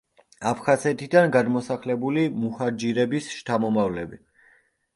აფხაზეთიდან 0.51 1.33
გადმოსახლებული 1.35 2.25
მუჰაჯირების 2.39 3.31
შთამომავლები. 3.37 4.23